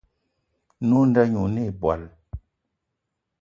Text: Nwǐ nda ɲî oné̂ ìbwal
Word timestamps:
Nwǐ 0.87 1.01
nda 1.09 1.21
ɲî 1.31 1.37
oné̂ 1.43 1.63
ìbwal 1.69 2.01